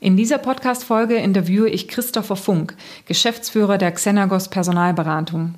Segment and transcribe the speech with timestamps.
[0.00, 5.56] In dieser Podcast-Folge interviewe ich Christopher Funk, Geschäftsführer der Xenagos Personalberatung.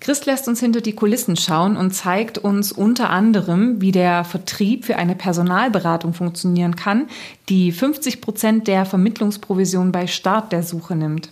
[0.00, 4.84] Christ lässt uns hinter die Kulissen schauen und zeigt uns unter anderem, wie der Vertrieb
[4.84, 7.06] für eine Personalberatung funktionieren kann,
[7.48, 11.30] die 50 Prozent der Vermittlungsprovision bei Start der Suche nimmt.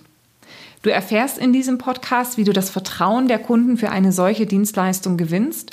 [0.80, 5.19] Du erfährst in diesem Podcast, wie du das Vertrauen der Kunden für eine solche Dienstleistung
[5.19, 5.73] gewinnst,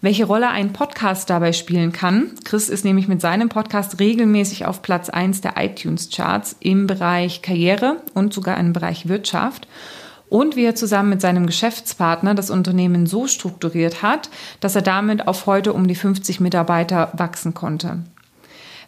[0.00, 2.30] welche Rolle ein Podcast dabei spielen kann.
[2.44, 8.02] Chris ist nämlich mit seinem Podcast regelmäßig auf Platz 1 der iTunes-Charts im Bereich Karriere
[8.14, 9.66] und sogar im Bereich Wirtschaft.
[10.28, 14.28] Und wie er zusammen mit seinem Geschäftspartner das Unternehmen so strukturiert hat,
[14.60, 17.98] dass er damit auf heute um die 50 Mitarbeiter wachsen konnte.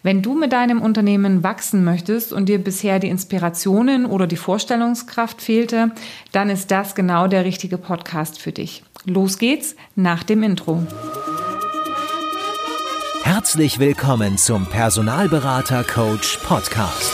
[0.03, 5.43] Wenn du mit deinem Unternehmen wachsen möchtest und dir bisher die Inspirationen oder die Vorstellungskraft
[5.43, 5.91] fehlte,
[6.33, 8.83] dann ist das genau der richtige Podcast für dich.
[9.07, 10.87] Los geht's nach dem Intro.
[13.23, 17.11] Herzlich willkommen zum Personalberater Coach Podcast.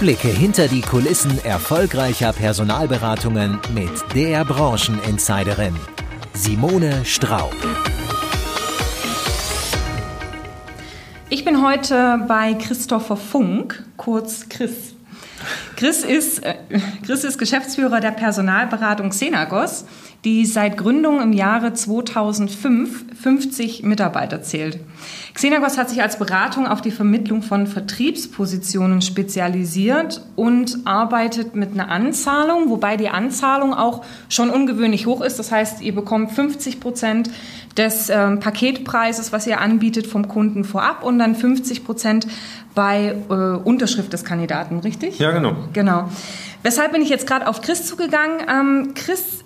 [0.00, 5.76] Blicke hinter die Kulissen erfolgreicher Personalberatungen mit der Brancheninsiderin
[6.32, 7.54] Simone Straub.
[11.28, 14.97] Ich bin heute bei Christopher Funk, kurz Chris.
[15.78, 16.56] Chris ist, äh,
[17.06, 19.84] Chris ist Geschäftsführer der Personalberatung Xenagos,
[20.24, 24.80] die seit Gründung im Jahre 2005 50 Mitarbeiter zählt.
[25.34, 31.88] Xenagos hat sich als Beratung auf die Vermittlung von Vertriebspositionen spezialisiert und arbeitet mit einer
[31.88, 35.38] Anzahlung, wobei die Anzahlung auch schon ungewöhnlich hoch ist.
[35.38, 37.30] Das heißt, ihr bekommt 50 Prozent
[37.76, 42.26] des ähm, Paketpreises, was ihr anbietet, vom Kunden vorab und dann 50 Prozent
[42.74, 45.18] bei äh, Unterschrift des Kandidaten, richtig?
[45.18, 45.56] Ja, genau.
[45.72, 46.08] Genau.
[46.62, 48.40] Weshalb bin ich jetzt gerade auf Chris zugegangen?
[48.48, 49.44] Ähm, Chris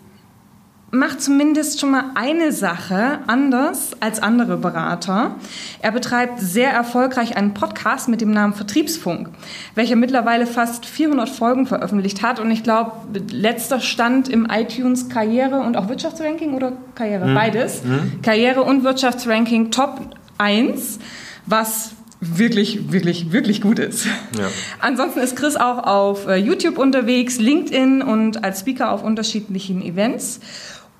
[0.94, 5.36] macht zumindest schon mal eine Sache anders als andere Berater.
[5.80, 9.30] Er betreibt sehr erfolgreich einen Podcast mit dem Namen Vertriebsfunk,
[9.74, 12.92] welcher mittlerweile fast 400 Folgen veröffentlicht hat und ich glaube,
[13.30, 17.34] letzter Stand im iTunes Karriere und auch Wirtschaftsranking oder Karriere, mhm.
[17.34, 17.82] beides.
[17.84, 18.20] Mhm.
[18.20, 19.98] Karriere und Wirtschaftsranking Top
[20.36, 20.98] 1,
[21.46, 24.06] was wirklich, wirklich, wirklich gut ist.
[24.38, 24.48] Ja.
[24.78, 30.40] Ansonsten ist Chris auch auf äh, YouTube unterwegs, LinkedIn und als Speaker auf unterschiedlichen Events.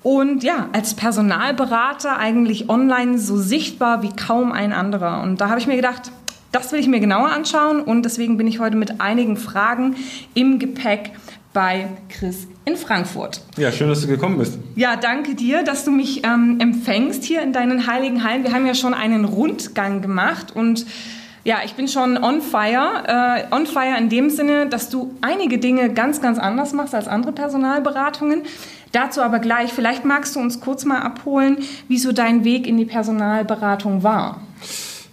[0.03, 5.23] Und ja, als Personalberater eigentlich online so sichtbar wie kaum ein anderer.
[5.23, 6.11] Und da habe ich mir gedacht,
[6.51, 9.95] das will ich mir genauer anschauen und deswegen bin ich heute mit einigen Fragen
[10.35, 11.11] im Gepäck
[11.51, 13.41] bei Chris in Frankfurt.
[13.57, 14.59] Ja, schön, dass du gekommen bist.
[14.75, 18.43] Ja, danke dir, dass du mich ähm, empfängst hier in deinen heiligen Hallen.
[18.43, 20.85] Wir haben ja schon einen Rundgang gemacht und
[21.43, 23.03] ja, ich bin schon on fire.
[23.49, 27.07] Äh, on fire in dem Sinne, dass du einige Dinge ganz, ganz anders machst als
[27.07, 28.43] andere Personalberatungen.
[28.93, 32.85] Dazu aber gleich, vielleicht magst du uns kurz mal abholen, wieso dein Weg in die
[32.85, 34.39] Personalberatung war.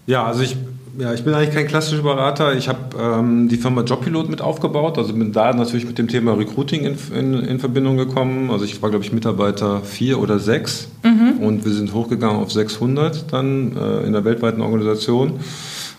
[0.07, 0.55] Ja, also ich,
[0.99, 2.55] ja, ich bin eigentlich kein klassischer Berater.
[2.55, 6.35] Ich habe ähm, die Firma Jobpilot mit aufgebaut, also bin da natürlich mit dem Thema
[6.35, 8.51] Recruiting in, in, in Verbindung gekommen.
[8.51, 11.43] Also ich war, glaube ich, Mitarbeiter vier oder sechs mhm.
[11.43, 15.41] und wir sind hochgegangen auf 600 dann äh, in der weltweiten Organisation.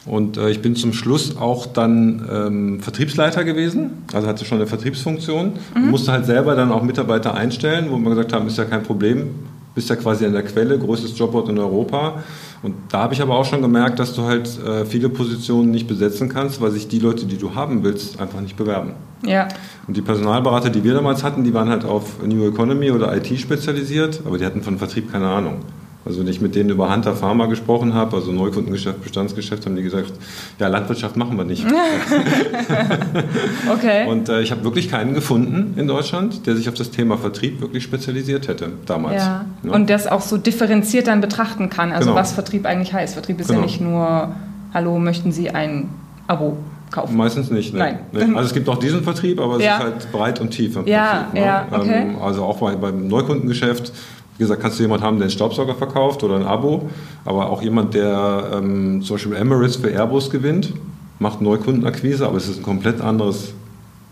[0.06, 4.68] Und äh, ich bin zum Schluss auch dann ähm, Vertriebsleiter gewesen, also hatte schon eine
[4.68, 5.54] Vertriebsfunktion.
[5.76, 5.92] Mhm.
[5.92, 9.30] Musste halt selber dann auch Mitarbeiter einstellen, wo wir gesagt haben, ist ja kein Problem,
[9.76, 12.24] bist ja quasi an der Quelle, größtes Jobboard in Europa.
[12.64, 15.88] Und da habe ich aber auch schon gemerkt, dass du halt äh, viele Positionen nicht
[15.88, 18.94] besetzen kannst, weil sich die Leute, die du haben willst, einfach nicht bewerben.
[19.26, 19.48] Ja.
[19.88, 23.40] Und die Personalberater, die wir damals hatten, die waren halt auf New Economy oder IT
[23.40, 25.60] spezialisiert, aber die hatten von Vertrieb keine Ahnung.
[26.04, 29.84] Also wenn ich mit denen über Hunter Pharma gesprochen habe, also Neukundengeschäft, Bestandsgeschäft, haben die
[29.84, 30.12] gesagt,
[30.60, 31.64] ja, Landwirtschaft machen wir nicht.
[33.72, 34.08] okay.
[34.08, 37.62] Und äh, ich habe wirklich keinen gefunden in Deutschland, der sich auf das Thema Vertrieb
[37.62, 39.24] wirklich spezialisiert hätte damals.
[39.24, 39.46] Ja.
[39.62, 39.72] ja.
[39.72, 42.20] Und das auch so differenziert dann betrachten kann, also genau.
[42.20, 43.14] was Vertrieb eigentlich heißt.
[43.14, 43.60] Vertrieb ist genau.
[43.60, 44.36] ja nicht nur,
[44.74, 45.90] hallo, möchten Sie ein
[46.26, 46.58] Abo
[46.90, 47.16] kaufen?
[47.16, 47.74] Meistens nicht.
[47.74, 48.00] Ne?
[48.12, 48.36] Nein.
[48.36, 49.78] Also es gibt auch diesen Vertrieb, aber es ja.
[49.78, 51.34] ist halt breit und tief im ja, Prinzip.
[51.34, 51.46] Ne?
[51.46, 52.02] Ja, okay.
[52.02, 53.94] Ähm, also auch bei, beim Neukundengeschäft
[54.42, 56.90] wie gesagt, kannst du jemanden haben, der einen Staubsauger verkauft oder ein Abo,
[57.26, 60.74] aber auch jemand, der ähm, zum Beispiel Emirates für Airbus gewinnt,
[61.20, 63.54] macht Neukundenakquise, aber es ist ein komplett anderes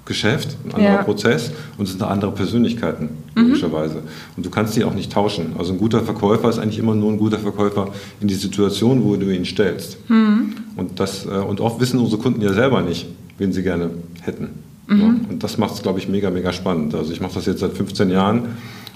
[0.06, 1.01] Geschäft, ein anderer ja.
[1.01, 3.42] Prozess und es sind andere Persönlichkeiten, mhm.
[3.42, 3.95] logischerweise.
[3.95, 4.07] Mhm.
[4.38, 5.56] Und du kannst die auch nicht tauschen.
[5.57, 7.88] Also ein guter Verkäufer ist eigentlich immer nur ein guter Verkäufer
[8.21, 9.98] in die Situation, wo du ihn stellst.
[10.12, 10.53] Mhm.
[10.77, 13.07] Und, das, äh, und oft wissen unsere Kunden ja selber nicht,
[13.39, 13.89] wen sie gerne
[14.21, 14.50] hätten.
[14.86, 15.00] Mhm.
[15.00, 15.07] Ja?
[15.27, 16.94] Und das macht es, glaube ich, mega, mega spannend.
[16.94, 18.50] Also ich mache das jetzt seit 15 Jahren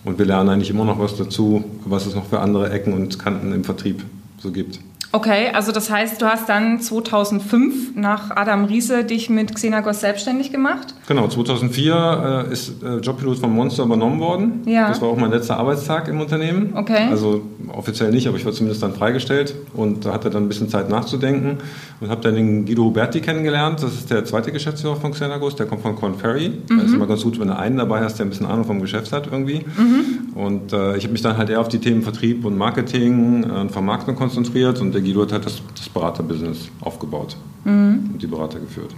[0.05, 3.19] und wir lernen eigentlich immer noch was dazu, was es noch für andere Ecken und
[3.19, 4.03] Kanten im Vertrieb
[4.37, 4.79] so gibt.
[5.15, 10.51] Okay, also das heißt, du hast dann 2005 nach Adam Riese dich mit Xenagos selbstständig
[10.51, 10.95] gemacht?
[11.07, 14.63] Genau, 2004 äh, ist äh, Jobpilot von Monster übernommen worden.
[14.65, 14.87] Ja.
[14.87, 16.73] Das war auch mein letzter Arbeitstag im Unternehmen.
[16.75, 17.09] Okay.
[17.11, 20.89] Also offiziell nicht, aber ich war zumindest dann freigestellt und hatte dann ein bisschen Zeit
[20.89, 21.59] nachzudenken
[22.03, 23.81] und habe dann den Guido Huberti kennengelernt.
[23.81, 26.49] Das ist der zweite Geschäftsführer von Xenagos, der kommt von Corn Ferry.
[26.49, 26.77] Mhm.
[26.77, 28.81] Da ist immer ganz gut, wenn du einen dabei hast, der ein bisschen Ahnung vom
[28.81, 29.65] Geschäft hat irgendwie.
[29.77, 30.35] Mhm.
[30.35, 33.71] Und äh, ich habe mich dann halt eher auf die Themen Vertrieb und Marketing und
[33.71, 38.09] Vermarktung konzentriert und der Guido hat halt das, das Beraterbusiness aufgebaut mhm.
[38.13, 38.93] und die Berater geführt.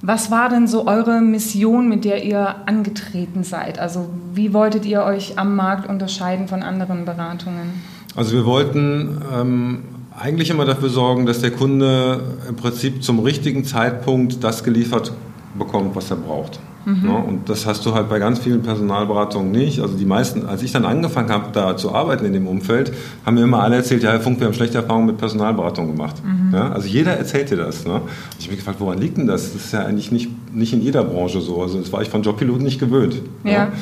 [0.00, 3.78] Was war denn so eure Mission, mit der ihr angetreten seid?
[3.78, 7.82] Also wie wolltet ihr euch am Markt unterscheiden von anderen Beratungen?
[8.14, 9.82] Also wir wollten ähm,
[10.18, 15.12] eigentlich immer dafür sorgen, dass der Kunde im Prinzip zum richtigen Zeitpunkt das geliefert
[15.58, 16.60] bekommt, was er braucht.
[16.86, 17.02] Mhm.
[17.04, 19.80] Ja, und das hast du halt bei ganz vielen Personalberatungen nicht.
[19.80, 22.92] Also die meisten, als ich dann angefangen habe, da zu arbeiten in dem Umfeld,
[23.24, 26.22] haben mir immer alle erzählt, ja, Herr Funk, wir haben schlechte Erfahrungen mit Personalberatung gemacht.
[26.24, 26.54] Mhm.
[26.54, 27.84] Ja, also jeder erzählt dir das.
[27.84, 28.02] Ne?
[28.38, 29.52] Ich habe mich gefragt, woran liegt denn das?
[29.52, 31.60] Das ist ja eigentlich nicht, nicht in jeder Branche so.
[31.60, 33.16] Also das war ich von Jobpiloten nicht gewöhnt.
[33.42, 33.50] Ja.
[33.50, 33.72] ja.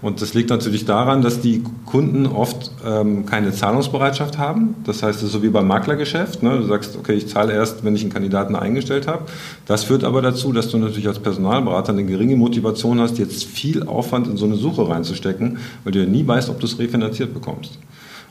[0.00, 4.76] Und das liegt natürlich daran, dass die Kunden oft ähm, keine Zahlungsbereitschaft haben.
[4.84, 6.42] Das heißt, es ist so wie beim Maklergeschäft.
[6.42, 6.56] Ne?
[6.58, 9.24] Du sagst, okay, ich zahle erst, wenn ich einen Kandidaten eingestellt habe.
[9.66, 13.82] Das führt aber dazu, dass du natürlich als Personalberater eine geringe Motivation hast, jetzt viel
[13.84, 17.34] Aufwand in so eine Suche reinzustecken, weil du ja nie weißt, ob du es refinanziert
[17.34, 17.78] bekommst.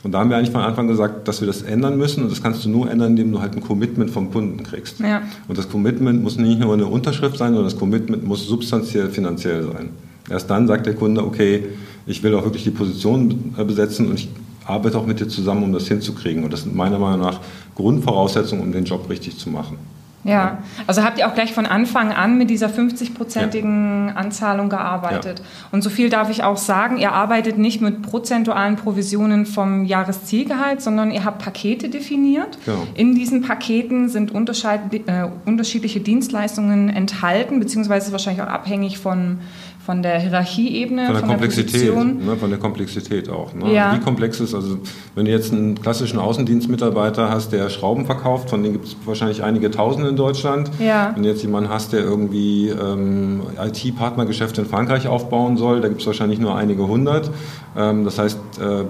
[0.04, 2.22] Und da haben wir eigentlich von Anfang gesagt, dass wir das ändern müssen.
[2.22, 5.00] Und das kannst du nur ändern, indem du halt ein Commitment vom Kunden kriegst.
[5.00, 5.22] Ja.
[5.48, 9.64] Und das Commitment muss nicht nur eine Unterschrift sein, sondern das Commitment muss substanziell finanziell
[9.64, 9.90] sein.
[10.30, 11.64] Erst dann sagt der Kunde, okay,
[12.06, 14.28] ich will auch wirklich die Position besetzen und ich
[14.66, 16.44] arbeite auch mit dir zusammen, um das hinzukriegen.
[16.44, 17.40] Und das sind meiner Meinung nach
[17.74, 19.78] Grundvoraussetzungen, um den Job richtig zu machen.
[20.24, 24.14] Ja, also habt ihr auch gleich von Anfang an mit dieser 50-prozentigen ja.
[24.14, 25.38] Anzahlung gearbeitet.
[25.38, 25.44] Ja.
[25.70, 30.82] Und so viel darf ich auch sagen, ihr arbeitet nicht mit prozentualen Provisionen vom Jahreszielgehalt,
[30.82, 32.58] sondern ihr habt Pakete definiert.
[32.66, 32.86] Genau.
[32.94, 39.38] In diesen Paketen sind äh, unterschiedliche Dienstleistungen enthalten, beziehungsweise wahrscheinlich auch abhängig von
[39.88, 43.54] von der Hierarchieebene, von der von Komplexität, der ne, von der Komplexität auch.
[43.54, 43.72] Ne?
[43.72, 43.94] Ja.
[43.94, 44.76] Wie komplex ist, also
[45.14, 49.42] wenn du jetzt einen klassischen Außendienstmitarbeiter hast, der Schrauben verkauft, von denen gibt es wahrscheinlich
[49.42, 50.70] einige Tausend in Deutschland.
[50.78, 51.12] Ja.
[51.14, 56.02] Wenn du jetzt jemanden hast, der irgendwie ähm, IT-Partnergeschäfte in Frankreich aufbauen soll, da gibt
[56.02, 57.30] es wahrscheinlich nur einige hundert.
[57.74, 58.84] Ähm, das heißt, äh, äh,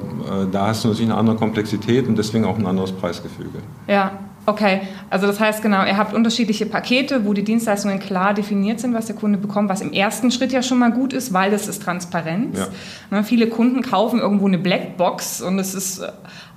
[0.50, 3.60] da hast du natürlich eine andere Komplexität und deswegen auch ein anderes Preisgefüge.
[3.86, 4.18] Ja,
[4.48, 4.80] Okay,
[5.10, 9.04] also das heißt genau, ihr habt unterschiedliche Pakete, wo die Dienstleistungen klar definiert sind, was
[9.04, 11.82] der Kunde bekommt, was im ersten Schritt ja schon mal gut ist, weil das ist
[11.82, 12.58] Transparenz.
[12.58, 12.68] Ja.
[13.10, 16.02] Ne, viele Kunden kaufen irgendwo eine Blackbox und es ist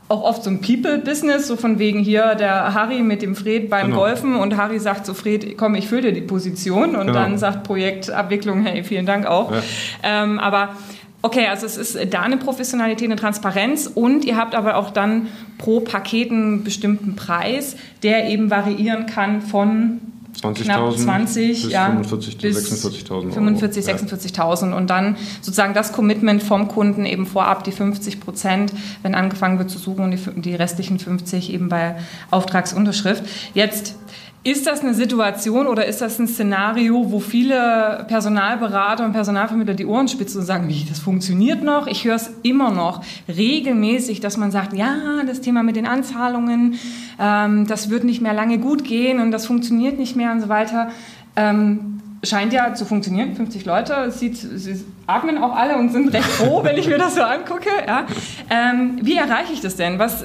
[0.08, 3.88] auch oft so ein People-Business, so von wegen hier der Harry mit dem Fred beim
[3.88, 4.00] genau.
[4.00, 7.14] Golfen und Harry sagt zu Fred, komm, ich fülle dir die Position und genau.
[7.14, 9.52] dann sagt Projektabwicklung, hey, vielen Dank auch.
[9.52, 9.62] Ja.
[10.04, 10.76] Ähm, aber
[11.24, 15.28] Okay, also es ist da eine Professionalität, eine Transparenz und ihr habt aber auch dann
[15.58, 20.02] pro Paket einen bestimmten Preis, der eben variieren kann von
[20.40, 26.68] 20 knapp 20 bis ja, 45 46.000 45 46.000 und dann sozusagen das Commitment vom
[26.68, 31.00] Kunden eben vorab die 50 Prozent, wenn angefangen wird zu suchen und die, die restlichen
[31.00, 31.96] 50 eben bei
[32.32, 33.24] Auftragsunterschrift.
[33.54, 33.96] Jetzt
[34.44, 39.86] ist das eine Situation oder ist das ein Szenario, wo viele Personalberater und Personalvermittler die
[39.86, 41.86] Ohren spitzen und sagen, wie, das funktioniert noch?
[41.86, 46.80] Ich höre es immer noch regelmäßig, dass man sagt, ja, das Thema mit den Anzahlungen,
[47.20, 50.50] ähm, das wird nicht mehr lange gut gehen und das funktioniert nicht mehr und so
[50.50, 50.90] weiter.
[51.36, 53.36] Ähm, scheint ja zu funktionieren.
[53.36, 57.16] 50 Leute, sieht, sie atmen auch alle und sind recht froh, wenn ich mir das
[57.16, 57.70] so angucke.
[57.88, 58.06] Ja.
[58.50, 60.00] Ähm, wie erreiche ich das denn?
[60.00, 60.24] Was,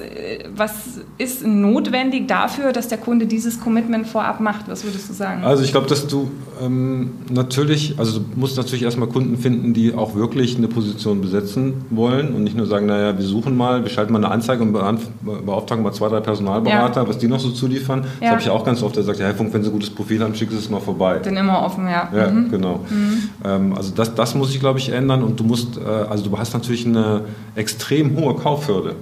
[0.55, 0.71] was
[1.17, 4.67] ist notwendig dafür, dass der Kunde dieses Commitment vorab macht?
[4.67, 5.43] Was würdest du sagen?
[5.43, 6.29] Also ich glaube, dass du
[6.61, 11.85] ähm, natürlich, also du musst natürlich erstmal Kunden finden, die auch wirklich eine Position besetzen
[11.89, 14.73] wollen und nicht nur sagen, naja, wir suchen mal, wir schalten mal eine Anzeige und
[14.73, 17.09] beauftragen mal zwei, drei Personalberater, ja.
[17.09, 18.01] was die noch so zuliefern.
[18.01, 18.29] Das ja.
[18.29, 20.23] habe ich auch ganz oft, der sagt, ja, Herr Funk, wenn Sie ein gutes Profil
[20.23, 21.19] haben, schicken Sie es mal vorbei.
[21.19, 22.09] Bin immer offen ja.
[22.15, 22.49] Ja, mhm.
[22.49, 22.85] genau.
[22.89, 23.29] Mhm.
[23.43, 26.37] Ähm, also das, das muss ich, glaube ich, ändern und du musst, äh, also du
[26.37, 27.21] hast natürlich eine
[27.55, 28.95] extrem hohe Kaufhürde.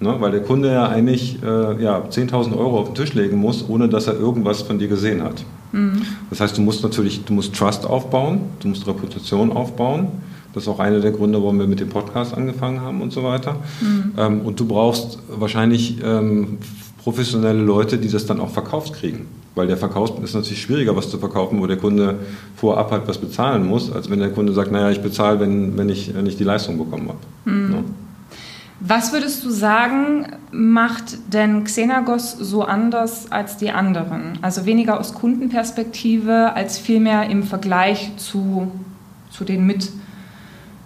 [0.00, 0.16] Ne?
[0.18, 3.88] Weil der Kunde ja eigentlich äh, ja, 10.000 Euro auf den Tisch legen muss, ohne
[3.88, 5.44] dass er irgendwas von dir gesehen hat.
[5.70, 6.02] Mhm.
[6.28, 10.08] Das heißt, du musst natürlich, du musst Trust aufbauen, du musst Reputation aufbauen.
[10.52, 13.22] Das ist auch einer der Gründe, warum wir mit dem Podcast angefangen haben und so
[13.22, 13.56] weiter.
[13.80, 14.12] Mhm.
[14.18, 16.58] Ähm, und du brauchst wahrscheinlich ähm,
[17.02, 19.26] professionelle Leute, die das dann auch verkauft kriegen.
[19.54, 22.20] Weil der Verkauf ist natürlich schwieriger, was zu verkaufen, wo der Kunde
[22.56, 25.88] vorab halt was bezahlen muss, als wenn der Kunde sagt, naja, ich bezahle, wenn, wenn,
[25.90, 27.18] ich, wenn ich die Leistung bekommen habe.
[27.44, 27.72] Mhm.
[27.72, 27.78] Ja.
[28.84, 34.38] Was würdest du sagen, macht denn Xenagos so anders als die anderen?
[34.42, 38.72] Also weniger aus Kundenperspektive, als vielmehr im Vergleich zu,
[39.30, 39.92] zu den Mit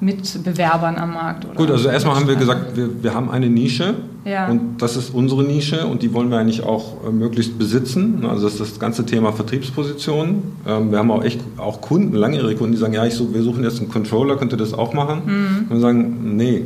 [0.00, 1.46] Mitbewerbern am Markt?
[1.46, 1.54] Oder?
[1.54, 3.94] Gut, also erstmal haben wir gesagt, wir, wir haben eine Nische
[4.26, 4.48] ja.
[4.48, 8.26] und das ist unsere Nische und die wollen wir eigentlich auch äh, möglichst besitzen.
[8.26, 10.42] Also das ist das ganze Thema Vertriebspositionen.
[10.66, 13.42] Ähm, wir haben auch echt auch Kunden, langjährige Kunden, die sagen, ja, ich so, wir
[13.42, 15.22] suchen jetzt einen Controller, könnt ihr das auch machen?
[15.24, 15.58] Mhm.
[15.70, 16.64] Und wir sagen, nee,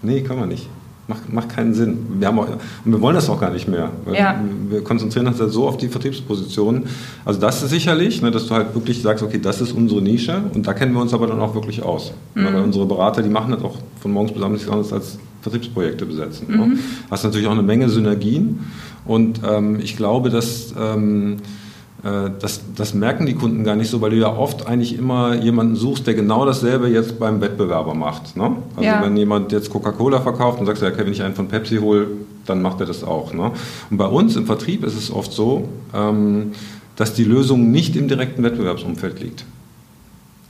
[0.00, 0.68] nee, kann man nicht.
[1.06, 1.98] Macht, macht keinen Sinn.
[2.18, 3.90] Wir haben auch, und wir wollen das auch gar nicht mehr.
[4.12, 4.40] Ja.
[4.70, 6.84] Wir konzentrieren uns halt so auf die Vertriebspositionen.
[7.26, 10.42] Also das ist sicherlich, ne, dass du halt wirklich sagst, okay, das ist unsere Nische
[10.54, 12.12] und da kennen wir uns aber dann auch wirklich aus.
[12.34, 12.44] Mhm.
[12.44, 16.06] Weil unsere Berater, die machen das auch von morgens bis abends nichts anderes als Vertriebsprojekte
[16.06, 16.46] besetzen.
[16.48, 16.56] Mhm.
[16.56, 16.78] Ne?
[17.10, 18.60] Hast natürlich auch eine Menge Synergien
[19.04, 20.74] und ähm, ich glaube, dass...
[20.78, 21.63] Ähm, äh,
[22.04, 25.74] das, das, merken die Kunden gar nicht so, weil du ja oft eigentlich immer jemanden
[25.74, 28.36] suchst, der genau dasselbe jetzt beim Wettbewerber macht.
[28.36, 28.56] Ne?
[28.76, 29.02] Also ja.
[29.02, 32.08] wenn jemand jetzt Coca-Cola verkauft und sagst, ja, wenn ich einen von Pepsi hole,
[32.44, 33.32] dann macht er das auch.
[33.32, 33.52] Ne?
[33.90, 36.52] Und bei uns im Vertrieb ist es oft so, ähm,
[36.96, 39.46] dass die Lösung nicht im direkten Wettbewerbsumfeld liegt.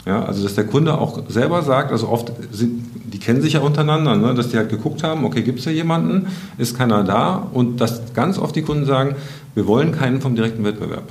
[0.07, 3.61] Ja, also dass der Kunde auch selber sagt, also oft sind, die kennen sich ja
[3.61, 6.27] untereinander, ne, dass die halt geguckt haben, okay, gibt es hier jemanden,
[6.59, 9.15] ist keiner da und dass ganz oft die Kunden sagen,
[9.55, 11.09] wir wollen keinen vom direkten Wettbewerb.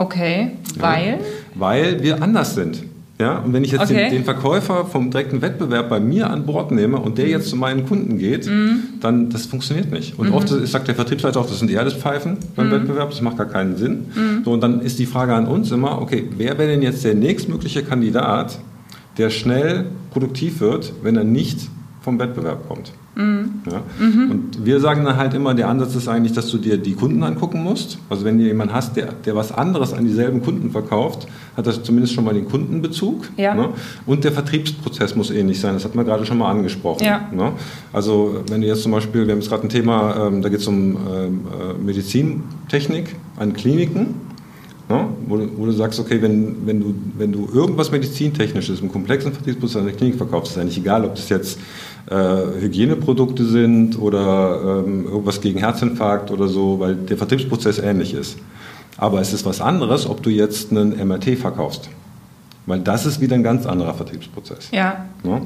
[0.00, 1.18] Okay, weil?
[1.54, 2.84] Weil wir anders sind.
[3.18, 4.04] Ja, und wenn ich jetzt okay.
[4.04, 7.56] den, den, Verkäufer vom direkten Wettbewerb bei mir an Bord nehme und der jetzt zu
[7.56, 8.84] meinen Kunden geht, mhm.
[9.02, 10.18] dann das funktioniert nicht.
[10.18, 10.34] Und mhm.
[10.36, 12.72] oft sagt der Vertriebsleiter auch, das sind eher das Pfeifen beim mhm.
[12.72, 14.06] Wettbewerb, das macht gar keinen Sinn.
[14.14, 14.42] Mhm.
[14.42, 17.14] So, und dann ist die Frage an uns immer, okay, wer wäre denn jetzt der
[17.14, 18.58] nächstmögliche Kandidat,
[19.18, 21.68] der schnell produktiv wird, wenn er nicht
[22.00, 22.92] vom Wettbewerb kommt?
[23.20, 23.50] Mhm.
[23.70, 23.82] Ja?
[23.98, 24.30] Mhm.
[24.30, 27.22] Und wir sagen dann halt immer, der Ansatz ist eigentlich, dass du dir die Kunden
[27.22, 27.98] angucken musst.
[28.08, 31.82] Also wenn du jemanden hast, der, der was anderes an dieselben Kunden verkauft, hat das
[31.82, 33.28] zumindest schon mal den Kundenbezug.
[33.36, 33.54] Ja.
[33.54, 33.68] Ne?
[34.06, 35.74] Und der Vertriebsprozess muss ähnlich sein.
[35.74, 37.04] Das hat man gerade schon mal angesprochen.
[37.04, 37.28] Ja.
[37.32, 37.52] Ne?
[37.92, 40.60] Also wenn du jetzt zum Beispiel, wir haben jetzt gerade ein Thema, ähm, da geht
[40.60, 44.30] es um ähm, äh, Medizintechnik an Kliniken.
[44.90, 45.06] Ne?
[45.28, 49.32] Wo, du, wo, du, sagst, okay, wenn, wenn, du, wenn du irgendwas medizintechnisches im komplexen
[49.32, 51.60] Vertriebsprozess an der Klinik verkaufst, ist eigentlich egal, ob das jetzt
[52.10, 58.36] äh, Hygieneprodukte sind oder ähm, irgendwas gegen Herzinfarkt oder so, weil der Vertriebsprozess ähnlich ist.
[58.96, 61.88] Aber es ist was anderes, ob du jetzt einen MRT verkaufst.
[62.66, 64.70] Weil das ist wieder ein ganz anderer Vertriebsprozess.
[64.70, 65.06] Ja.
[65.22, 65.42] Ne?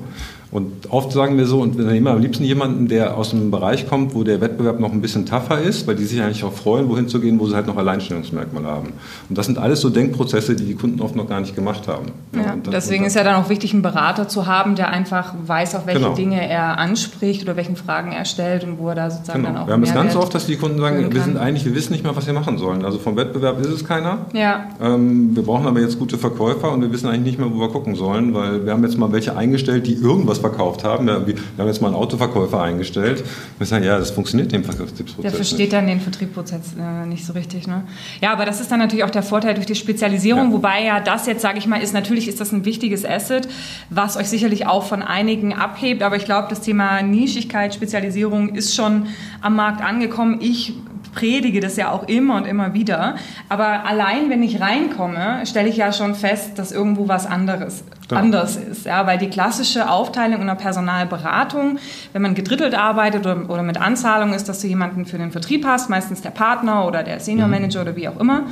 [0.55, 3.89] Und oft sagen wir so, und wir nehmen am liebsten jemanden, der aus einem Bereich
[3.89, 6.89] kommt, wo der Wettbewerb noch ein bisschen tougher ist, weil die sich eigentlich auch freuen,
[6.89, 8.93] wohin zu gehen, wo sie halt noch Alleinstellungsmerkmale haben.
[9.29, 12.13] Und das sind alles so Denkprozesse, die die Kunden oft noch gar nicht gemacht haben.
[12.37, 15.75] Ja, dann, deswegen ist ja dann auch wichtig, einen Berater zu haben, der einfach weiß,
[15.75, 16.15] auf welche genau.
[16.15, 19.55] Dinge er anspricht oder welchen Fragen er stellt und wo er da sozusagen genau.
[19.55, 21.75] dann auch Wir haben es ganz oft, dass die Kunden sagen, wir sind eigentlich, wir
[21.75, 22.85] wissen nicht mehr, was wir machen sollen.
[22.85, 24.27] Also vom Wettbewerb ist es keiner.
[24.33, 24.69] Ja.
[24.81, 27.71] Ähm, wir brauchen aber jetzt gute Verkäufer und wir wissen eigentlich nicht mehr, wo wir
[27.71, 31.07] gucken sollen, weil wir haben jetzt mal welche eingestellt, die irgendwas verkauft haben.
[31.07, 33.25] Wir, wir haben jetzt mal einen Autoverkäufer eingestellt.
[33.57, 35.23] Wir sagen, ja, das funktioniert im Vertriebsprozess.
[35.23, 35.73] Der versteht nicht.
[35.73, 37.67] dann den Vertriebsprozess äh, nicht so richtig.
[37.67, 37.85] Ne?
[38.21, 40.53] Ja, aber das ist dann natürlich auch der Vorteil durch die Spezialisierung, ja.
[40.53, 43.49] wobei ja das jetzt, sage ich mal, ist natürlich ist das ein wichtiges Asset,
[43.89, 46.03] was euch sicherlich auch von einigen abhebt.
[46.03, 49.07] Aber ich glaube, das Thema Nischigkeit, Spezialisierung ist schon
[49.41, 50.39] am Markt angekommen.
[50.43, 50.75] Ich
[51.15, 53.17] predige das ja auch immer und immer wieder.
[53.49, 58.19] Aber allein, wenn ich reinkomme, stelle ich ja schon fest, dass irgendwo was anderes ja.
[58.19, 58.87] anders ist.
[58.87, 61.79] Ja, weil die klassische Aufteilung in der Personalberatung,
[62.13, 65.65] wenn man gedrittelt arbeitet oder, oder mit Anzahlung ist, dass du jemanden für den Vertrieb
[65.67, 67.55] hast, meistens der Partner oder der Senior mhm.
[67.55, 67.87] Manager mhm.
[67.89, 68.45] oder wie auch immer.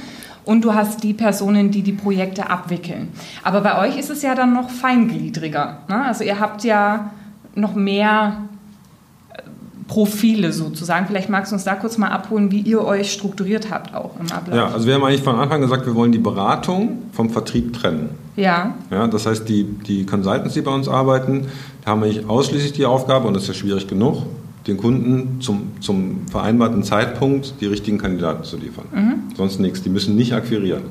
[0.44, 3.12] Und du hast die Personen, die die Projekte abwickeln.
[3.44, 5.78] Aber bei euch ist es ja dann noch feingliedriger.
[5.88, 6.04] Ne?
[6.04, 7.10] Also ihr habt ja
[7.54, 8.38] noch mehr
[9.92, 11.06] Profile sozusagen.
[11.06, 14.32] Vielleicht magst du uns da kurz mal abholen, wie ihr euch strukturiert habt auch im
[14.32, 14.56] Ablauf.
[14.56, 18.08] Ja, also wir haben eigentlich von Anfang gesagt, wir wollen die Beratung vom Vertrieb trennen.
[18.36, 18.74] Ja.
[18.90, 21.48] ja das heißt, die, die Consultants, die bei uns arbeiten,
[21.84, 24.22] haben eigentlich ausschließlich die Aufgabe, und das ist ja schwierig genug,
[24.66, 28.86] den Kunden zum, zum vereinbarten Zeitpunkt die richtigen Kandidaten zu liefern.
[28.94, 29.14] Mhm.
[29.36, 29.82] Sonst nichts.
[29.82, 30.84] Die müssen nicht akquirieren.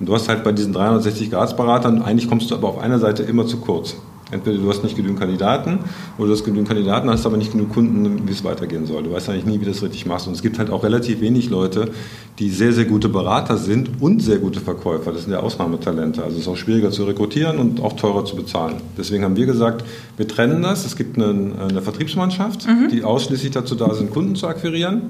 [0.00, 3.46] Und du hast halt bei diesen 360-Grad-Beratern, eigentlich kommst du aber auf einer Seite immer
[3.46, 3.94] zu kurz.
[4.32, 5.78] Entweder du hast nicht genügend Kandidaten
[6.18, 9.02] oder du hast genügend Kandidaten, hast aber nicht genug Kunden, wie es weitergehen soll.
[9.02, 10.26] Du weißt eigentlich nie, wie du das richtig machst.
[10.26, 11.90] Und es gibt halt auch relativ wenig Leute,
[12.38, 15.12] die sehr, sehr gute Berater sind und sehr gute Verkäufer.
[15.12, 16.24] Das sind ja Ausnahmetalente.
[16.24, 18.76] Also es ist auch schwieriger zu rekrutieren und auch teurer zu bezahlen.
[18.96, 19.84] Deswegen haben wir gesagt,
[20.16, 20.86] wir trennen das.
[20.86, 22.88] Es gibt eine, eine Vertriebsmannschaft, mhm.
[22.90, 25.02] die ausschließlich dazu da sind, Kunden zu akquirieren.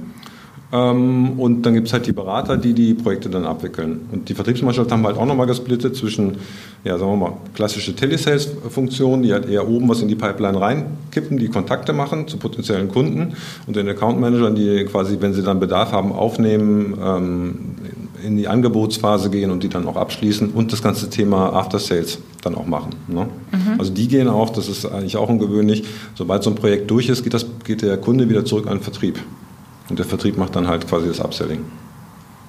[0.72, 4.00] Ähm, und dann gibt es halt die Berater, die die Projekte dann abwickeln.
[4.10, 6.38] Und die Vertriebsmannschaft haben halt auch nochmal gesplittet zwischen,
[6.82, 11.38] ja, sagen wir mal, klassische Telesales-Funktionen, die halt eher oben was in die Pipeline reinkippen,
[11.38, 13.34] die Kontakte machen zu potenziellen Kunden
[13.66, 17.54] und den Account Managern, die quasi, wenn sie dann Bedarf haben, aufnehmen, ähm,
[18.24, 22.18] in die Angebotsphase gehen und die dann auch abschließen und das ganze Thema After Sales
[22.40, 22.94] dann auch machen.
[23.08, 23.26] Ne?
[23.50, 23.78] Mhm.
[23.78, 27.24] Also die gehen auch, das ist eigentlich auch ungewöhnlich, sobald so ein Projekt durch ist,
[27.24, 29.18] geht, das, geht der Kunde wieder zurück an den Vertrieb.
[29.88, 31.64] Und der Vertrieb macht dann halt quasi das Upselling.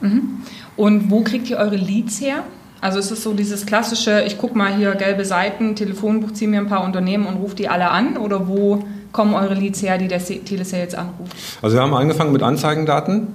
[0.02, 0.42] Mhm.
[0.76, 2.44] Und wo kriegt ihr eure Leads her?
[2.82, 6.60] Also es ist so dieses klassische, ich gucke mal hier gelbe Seiten, Telefonbuch, ziehe mir
[6.60, 10.10] ein paar Unternehmen und rufe die alle an oder wo kommen eure Leads her, die
[10.10, 11.34] der Telesales anruft?
[11.62, 13.28] Also wir haben angefangen mit Anzeigendaten.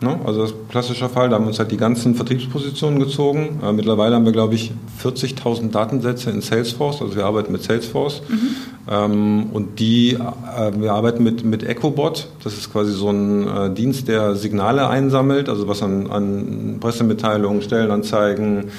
[0.00, 0.18] Ne?
[0.24, 3.60] Also klassischer Fall, da haben wir uns halt die ganzen Vertriebspositionen gezogen.
[3.62, 4.72] Äh, mittlerweile haben wir, glaube ich,
[5.02, 8.22] 40.000 Datensätze in Salesforce, also wir arbeiten mit Salesforce.
[8.28, 8.56] Mhm.
[8.88, 13.70] Ähm, und die, äh, wir arbeiten mit, mit EchoBot, das ist quasi so ein äh,
[13.74, 18.70] Dienst, der Signale einsammelt, also was an, an Pressemitteilungen, Stellenanzeigen,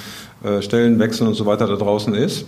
[0.44, 2.46] äh, Stellenwechseln und so weiter da draußen ist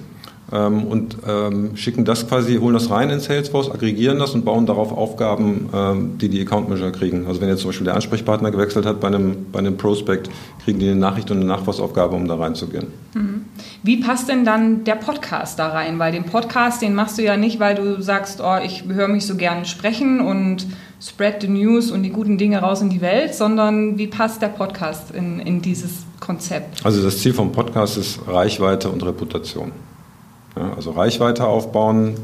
[0.52, 4.66] ähm, und ähm, schicken das quasi, holen das rein in Salesforce, aggregieren das und bauen
[4.66, 7.28] darauf Aufgaben, ähm, die die Account Manager kriegen.
[7.28, 10.30] Also wenn jetzt zum Beispiel der Ansprechpartner gewechselt hat bei einem, bei einem Prospect,
[10.64, 12.88] kriegen die eine Nachricht und eine Nachfassaufgabe, um da reinzugehen.
[13.14, 13.46] Mhm.
[13.84, 16.00] Wie passt denn dann der Podcast da rein?
[16.00, 19.26] Weil den Podcast, den machst du ja nicht, weil du sagst, oh, ich höre mich
[19.26, 20.66] so gern sprechen und
[21.02, 24.50] spread the news und die guten Dinge raus in die Welt, sondern wie passt der
[24.50, 26.86] Podcast in, in dieses Konzept?
[26.86, 29.72] Also das Ziel vom Podcast ist Reichweite und Reputation.
[30.60, 32.16] Ja, also Reichweite aufbauen.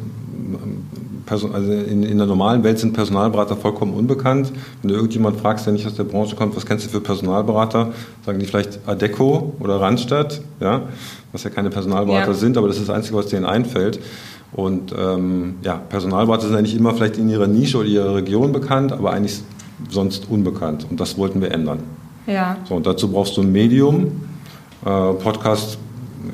[1.28, 4.52] Also in, in, der normalen Welt sind Personalberater vollkommen unbekannt.
[4.82, 7.94] Wenn du irgendjemand fragst, der nicht aus der Branche kommt, was kennst du für Personalberater,
[8.24, 10.84] sagen die vielleicht Adeco oder Randstadt, ja,
[11.32, 12.34] was ja keine Personalberater ja.
[12.34, 14.00] sind, aber das ist das Einzige, was denen einfällt.
[14.54, 18.92] Und ähm, ja, Personalberater sind eigentlich immer vielleicht in ihrer Nische oder ihrer Region bekannt,
[18.92, 19.42] aber eigentlich
[19.90, 20.86] sonst unbekannt.
[20.90, 21.80] Und das wollten wir ändern.
[22.28, 22.58] Ja.
[22.68, 24.12] So, und dazu brauchst du ein Medium.
[24.86, 25.78] Äh, Podcast,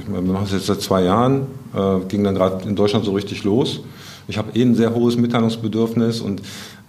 [0.08, 3.44] wir machen es jetzt seit zwei Jahren, äh, ging dann gerade in Deutschland so richtig
[3.44, 3.82] los.
[4.28, 6.42] Ich habe eh ein sehr hohes Mitteilungsbedürfnis und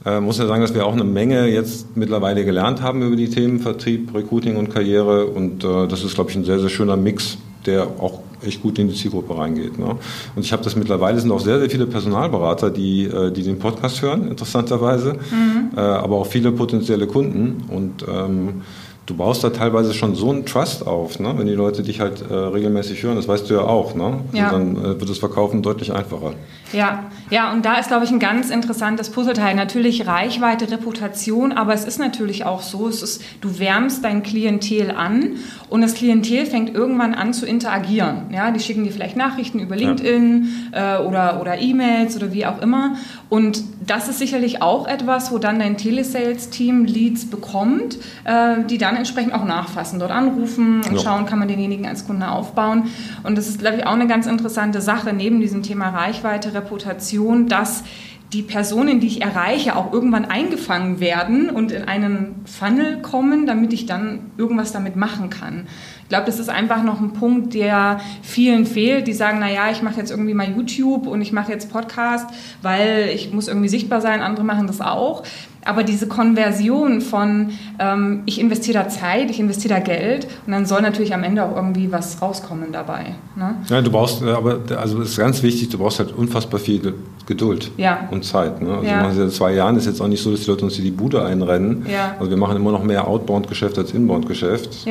[0.05, 3.31] äh, muss ja sagen, dass wir auch eine Menge jetzt mittlerweile gelernt haben über die
[3.31, 6.97] Themen Vertrieb, Recruiting und Karriere und äh, das ist, glaube ich, ein sehr, sehr schöner
[6.97, 9.79] Mix, der auch echt gut in die Zielgruppe reingeht.
[9.79, 9.97] Ne?
[10.35, 13.59] Und ich habe das mittlerweile, sind auch sehr, sehr viele Personalberater, die, äh, die den
[13.59, 15.71] Podcast hören, interessanterweise, mhm.
[15.77, 18.63] äh, aber auch viele potenzielle Kunden und ähm,
[19.07, 21.35] du baust da teilweise schon so einen Trust auf, ne?
[21.37, 23.95] wenn die Leute dich halt äh, regelmäßig hören, das weißt du ja auch.
[23.95, 24.21] Ne?
[24.33, 24.51] Ja.
[24.51, 26.35] Und dann äh, wird das Verkaufen deutlich einfacher.
[26.73, 29.55] Ja, ja, und da ist, glaube ich, ein ganz interessantes Puzzleteil.
[29.55, 34.91] Natürlich Reichweite, Reputation, aber es ist natürlich auch so, es ist, du wärmst dein Klientel
[34.93, 35.37] an
[35.69, 38.27] und das Klientel fängt irgendwann an zu interagieren.
[38.33, 41.01] Ja, die schicken dir vielleicht Nachrichten über LinkedIn ja.
[41.01, 42.97] äh, oder, oder E-Mails oder wie auch immer.
[43.29, 48.92] Und das ist sicherlich auch etwas, wo dann dein Telesales-Team Leads bekommt, äh, die dann
[48.97, 50.99] entsprechend auch nachfassen, dort anrufen und ja.
[50.99, 52.91] schauen, kann man denjenigen als Kunde aufbauen.
[53.23, 57.49] Und das ist, glaube ich, auch eine ganz interessante Sache neben diesem Thema Reichweite, Reputation,
[57.49, 57.85] dass
[58.33, 63.73] die Personen, die ich erreiche, auch irgendwann eingefangen werden und in einen Funnel kommen, damit
[63.75, 65.67] ich dann irgendwas damit machen kann.
[66.03, 69.83] Ich glaube, das ist einfach noch ein Punkt, der vielen fehlt, die sagen, naja, ich
[69.83, 72.29] mache jetzt irgendwie mal YouTube und ich mache jetzt Podcast,
[72.63, 75.25] weil ich muss irgendwie sichtbar sein, andere machen das auch.
[75.65, 80.67] Aber diese Konversion von, ähm, ich investiere da Zeit, ich investiere da Geld und dann
[80.67, 83.15] soll natürlich am Ende auch irgendwie was rauskommen dabei.
[83.37, 83.57] Ne?
[83.69, 86.95] Ja, du brauchst, aber also das ist ganz wichtig, du brauchst halt unfassbar viel
[87.27, 88.09] Geduld ja.
[88.11, 88.61] und Zeit.
[88.61, 88.71] Ne?
[88.71, 88.97] Also ja.
[88.97, 90.85] wir machen seit zwei Jahren, ist jetzt auch nicht so, dass die Leute uns hier
[90.85, 91.87] die Bude einrennen.
[91.91, 92.17] Ja.
[92.19, 94.87] Also wir machen immer noch mehr Outbound-Geschäft als Inbound-Geschäft.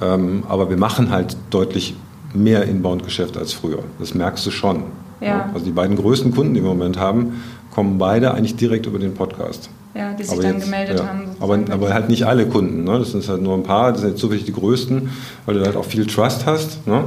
[0.00, 1.94] Ähm, aber wir machen halt deutlich
[2.34, 3.80] mehr Inbound-Geschäft als früher.
[3.98, 4.84] Das merkst du schon.
[5.20, 5.50] Ja.
[5.52, 8.98] Also die beiden größten Kunden, die wir im Moment haben, kommen beide eigentlich direkt über
[8.98, 9.70] den Podcast.
[9.94, 11.22] Ja, die sich aber dann jetzt, gemeldet ja, haben.
[11.40, 12.84] Aber, aber, halt nicht alle Kunden.
[12.84, 12.98] Ne?
[12.98, 15.10] Das sind halt nur ein paar, das sind jetzt zufällig die größten,
[15.46, 16.86] weil du halt auch viel Trust hast.
[16.86, 17.04] Ne?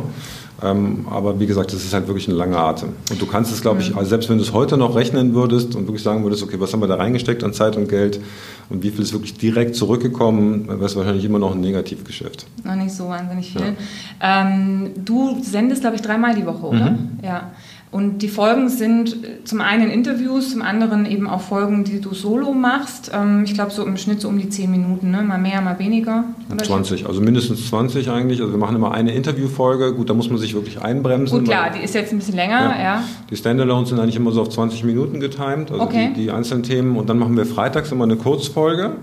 [0.63, 2.89] Ähm, aber wie gesagt, das ist halt wirklich ein langer Atem.
[3.11, 3.97] Und du kannst es, glaube ich, mhm.
[3.97, 6.71] also selbst wenn du es heute noch rechnen würdest und wirklich sagen würdest, okay, was
[6.71, 8.21] haben wir da reingesteckt an Zeit und Geld
[8.69, 12.45] und wie viel ist wirklich direkt zurückgekommen, wäre es wahrscheinlich immer noch ein Negativgeschäft.
[12.63, 13.75] Noch nicht so wahnsinnig viel.
[14.21, 14.41] Ja.
[14.41, 16.91] Ähm, du sendest, glaube ich, dreimal die Woche, oder?
[16.91, 17.19] Mhm.
[17.21, 17.51] Ja.
[17.93, 22.51] Und die Folgen sind zum einen Interviews, zum anderen eben auch Folgen, die du solo
[22.51, 23.11] machst.
[23.13, 25.21] Ähm, ich glaube, so im Schnitt so um die 10 Minuten, ne?
[25.21, 26.23] mal mehr, mal weniger.
[26.57, 28.41] 20, also mindestens 20 eigentlich.
[28.41, 29.93] Also wir machen immer eine Interviewfolge.
[29.93, 31.37] Gut, da muss man sich wirklich einbremsen.
[31.37, 32.83] Gut, klar, die ist jetzt ein bisschen länger, ja.
[32.83, 33.03] ja.
[33.29, 36.13] Die Standalones sind eigentlich immer so auf 20 Minuten getimed, also okay.
[36.15, 36.97] die, die einzelnen Themen.
[36.97, 38.93] Und dann machen wir freitags immer eine Kurzfolge.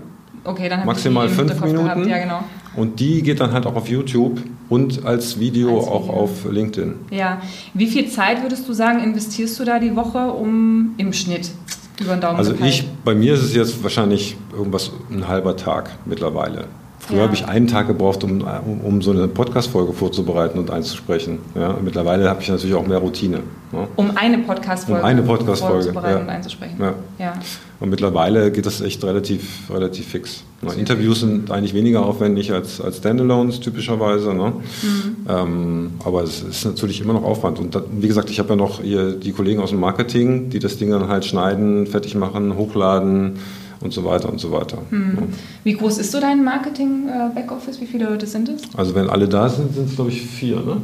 [0.43, 2.09] Okay, dann maximal fünf Minuten.
[2.09, 2.43] Ja, genau.
[2.75, 6.29] Und die geht dann halt auch auf YouTube und als Video, als Video, auch auf
[6.49, 6.95] LinkedIn.
[7.09, 7.41] Ja.
[7.73, 11.51] Wie viel Zeit würdest du sagen, investierst du da die Woche um im Schnitt?
[11.99, 15.91] Über den Daumen also ich, bei mir ist es jetzt wahrscheinlich irgendwas ein halber Tag
[16.05, 16.65] mittlerweile.
[17.11, 17.25] Früher ja.
[17.25, 21.39] habe ich einen Tag gebraucht, um, um, um so eine Podcast-Folge vorzubereiten und einzusprechen.
[21.55, 23.41] Ja, mittlerweile habe ich natürlich auch mehr Routine.
[23.73, 23.85] Ja.
[23.97, 26.21] Um eine Podcast-Folge um Podcast vorzubereiten ja.
[26.21, 26.77] und einzusprechen.
[27.19, 27.33] Ja.
[27.81, 30.43] Und mittlerweile geht das echt relativ, relativ fix.
[30.61, 30.73] Ne?
[30.75, 34.33] Interviews sind eigentlich weniger aufwendig als, als Standalones typischerweise.
[34.33, 34.53] Ne?
[34.81, 35.15] Mhm.
[35.27, 37.59] Ähm, aber es ist natürlich immer noch Aufwand.
[37.59, 40.59] Und da, wie gesagt, ich habe ja noch hier die Kollegen aus dem Marketing, die
[40.59, 43.39] das Ding dann halt schneiden, fertig machen, hochladen
[43.81, 44.77] und so weiter und so weiter.
[44.89, 45.17] Hm.
[45.17, 45.23] Ja.
[45.63, 47.81] Wie groß ist so dein Marketing-Backoffice?
[47.81, 48.61] Wie viele Leute sind es?
[48.75, 50.77] Also wenn alle da sind, sind es glaube ich vier, ne?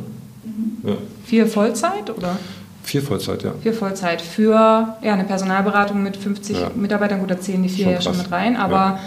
[0.43, 0.89] Mhm.
[0.89, 0.95] Ja.
[1.25, 2.37] Vier Vollzeit oder?
[2.83, 3.53] Vier Vollzeit, ja.
[3.61, 4.21] Vier Vollzeit.
[4.21, 6.71] Für ja, eine Personalberatung mit 50 ja.
[6.73, 8.99] Mitarbeitern, gut, da zählen die vier schon ja schon mit rein, aber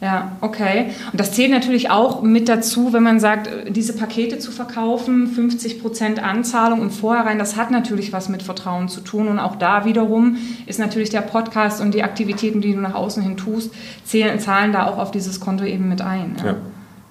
[0.00, 0.90] ja, okay.
[1.10, 5.80] Und das zählt natürlich auch mit dazu, wenn man sagt, diese Pakete zu verkaufen, 50
[5.80, 9.28] Prozent Anzahlung und vorherein, das hat natürlich was mit Vertrauen zu tun.
[9.28, 13.22] Und auch da wiederum ist natürlich der Podcast und die Aktivitäten, die du nach außen
[13.22, 13.72] hin tust,
[14.04, 16.36] zählen, zahlen da auch auf dieses Konto eben mit ein.
[16.44, 16.56] Ja.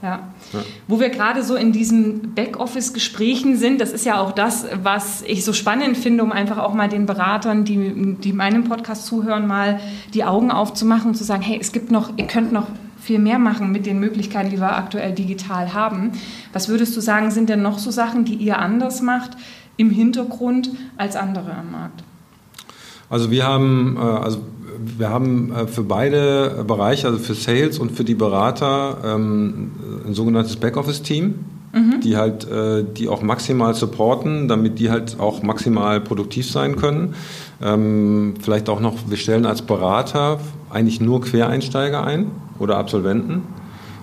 [0.03, 0.19] ja.
[0.53, 0.59] Ja.
[0.87, 5.43] Wo wir gerade so in diesen Backoffice-Gesprächen sind, das ist ja auch das, was ich
[5.43, 9.79] so spannend finde, um einfach auch mal den Beratern, die, die meinem Podcast zuhören, mal
[10.13, 12.67] die Augen aufzumachen und zu sagen, hey, es gibt noch, ihr könnt noch
[12.99, 16.11] viel mehr machen mit den Möglichkeiten, die wir aktuell digital haben.
[16.53, 19.31] Was würdest du sagen, sind denn noch so Sachen, die ihr anders macht
[19.77, 22.03] im Hintergrund als andere am Markt?
[23.09, 24.39] Also wir haben, äh, also
[24.97, 29.71] wir haben äh, für beide Bereiche, also für Sales und für die Berater, ähm,
[30.07, 31.35] ein sogenanntes Backoffice-Team,
[31.73, 32.01] mhm.
[32.01, 37.15] die halt, äh, die auch maximal supporten, damit die halt auch maximal produktiv sein können.
[37.61, 43.43] Ähm, vielleicht auch noch, wir stellen als Berater eigentlich nur Quereinsteiger ein oder Absolventen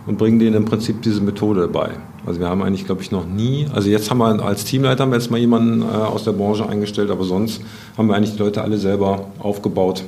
[0.07, 1.91] und bringen denen im Prinzip diese Methode bei.
[2.25, 5.11] Also wir haben eigentlich, glaube ich, noch nie, also jetzt haben wir als Teamleiter haben
[5.11, 7.63] wir jetzt mal jemanden äh, aus der Branche eingestellt, aber sonst
[7.97, 10.05] haben wir eigentlich die Leute alle selber aufgebaut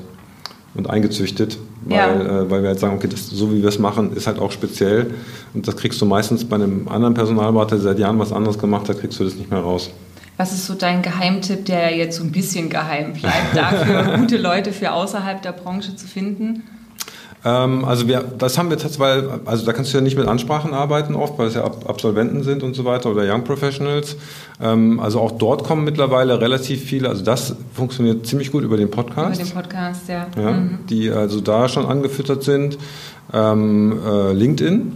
[0.75, 2.43] und eingezüchtet, weil, ja.
[2.43, 4.51] äh, weil wir halt sagen, okay, das, so wie wir es machen, ist halt auch
[4.51, 5.15] speziell.
[5.55, 8.89] Und das kriegst du meistens bei einem anderen Personalberater, der seit Jahren was anderes gemacht
[8.89, 9.91] hat, kriegst du das nicht mehr raus.
[10.37, 14.73] Was ist so dein Geheimtipp, der jetzt so ein bisschen geheim bleibt, dafür gute Leute
[14.73, 16.65] für außerhalb der Branche zu finden?
[17.45, 20.73] Ähm, also wir, das haben wir tatsächlich, also da kannst du ja nicht mit Ansprachen
[20.73, 24.17] arbeiten oft, weil es ja Absolventen sind und so weiter oder Young Professionals.
[24.63, 28.91] Ähm, also auch dort kommen mittlerweile relativ viele, also das funktioniert ziemlich gut über den
[28.91, 29.41] Podcast.
[29.41, 30.27] Über den Podcast, ja.
[30.37, 30.79] ja mhm.
[30.89, 32.79] Die also da schon angefüttert sind.
[33.33, 34.93] Ähm, äh, LinkedIn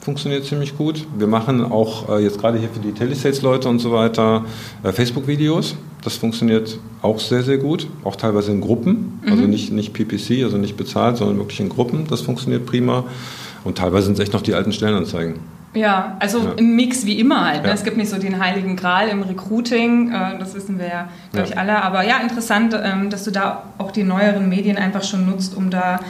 [0.00, 1.06] funktioniert ziemlich gut.
[1.16, 4.44] Wir machen auch äh, jetzt gerade hier für die Telesales-Leute und so weiter
[4.82, 5.76] äh, Facebook-Videos.
[6.02, 9.40] Das funktioniert auch sehr, sehr gut, auch teilweise in Gruppen, also mhm.
[9.40, 12.06] also nicht, nicht PPC, also nicht bezahlt, sondern wirklich in Gruppen.
[12.08, 13.04] Das funktioniert prima.
[13.64, 15.36] Und teilweise sind es echt noch die alten Stellenanzeigen.
[15.74, 16.52] Ja, also ja.
[16.56, 17.62] im Mix wie immer halt.
[17.62, 17.68] Ne?
[17.68, 17.74] Ja.
[17.74, 21.48] Es gibt nicht so den heiligen Gral im Recruiting, äh, das wissen wir ja, glaube
[21.48, 21.82] ich, alle.
[21.82, 25.70] Aber ja, interessant, ähm, dass du da auch die neueren Medien einfach schon nutzt, um
[25.70, 26.00] da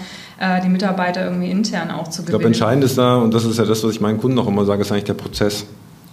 [0.40, 2.26] äh, die Mitarbeiter irgendwie intern auch zu gewinnen.
[2.26, 4.48] Ich glaube, entscheidend ist da, und das ist ja das, was ich meinen Kunden auch
[4.48, 5.64] immer sage, ist eigentlich der Prozess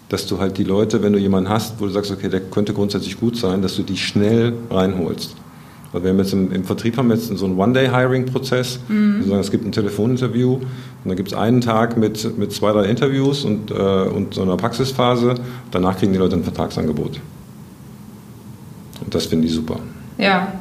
[0.10, 2.74] dass du halt die Leute, wenn du jemanden hast, wo du sagst, okay, der könnte
[2.74, 5.36] grundsätzlich gut sein, dass du die schnell reinholst.
[5.91, 8.80] Also wir haben jetzt im, im Vertrieb haben wir jetzt so einen One-Day-Hiring-Prozess.
[8.88, 9.32] Mhm.
[9.39, 10.63] Es gibt ein Telefoninterview und
[11.06, 14.58] dann gibt es einen Tag mit, mit zwei, drei Interviews und, äh, und so einer
[14.58, 15.36] Praxisphase.
[15.72, 17.19] Danach kriegen die Leute ein Vertragsangebot.
[19.02, 19.80] Und das finden die super.
[20.17, 20.54] Ja,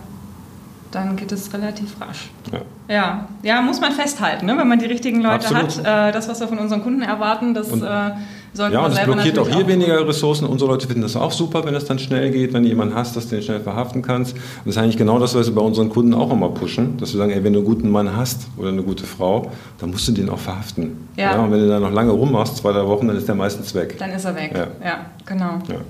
[0.90, 2.30] dann geht es relativ rasch.
[2.50, 4.56] Ja, ja, ja muss man festhalten, ne?
[4.56, 5.84] wenn man die richtigen Leute Absolut.
[5.84, 6.08] hat.
[6.08, 8.10] Äh, das, was wir von unseren Kunden erwarten, das äh,
[8.52, 10.46] sollten ja, und es blockiert auch hier auch weniger Ressourcen.
[10.46, 13.16] Unsere Leute finden das auch super, wenn es dann schnell geht, wenn du jemanden hast,
[13.16, 14.34] dass du den schnell verhaften kannst.
[14.34, 17.12] Und das ist eigentlich genau das, was wir bei unseren Kunden auch immer pushen, dass
[17.12, 20.08] wir sagen, ey, wenn du einen guten Mann hast oder eine gute Frau, dann musst
[20.08, 21.08] du den auch verhaften.
[21.16, 21.32] Ja.
[21.32, 23.74] ja und wenn du da noch lange rummachst, zwei, drei Wochen, dann ist der meistens
[23.74, 23.96] weg.
[23.98, 24.52] Dann ist er weg.
[24.54, 25.58] Ja, ja genau.
[25.68, 25.80] Ja.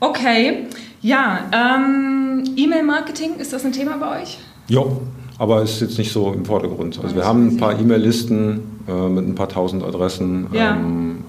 [0.00, 0.66] Okay,
[1.02, 4.38] ja, ähm, E-Mail-Marketing, ist das ein Thema bei euch?
[4.68, 4.82] Ja,
[5.38, 7.00] aber ist jetzt nicht so im Vordergrund.
[7.02, 10.46] Also wir haben ein paar E-Mail-Listen äh, mit ein paar tausend Adressen.
[10.52, 10.76] Ja.
[10.76, 11.19] Ähm, äh,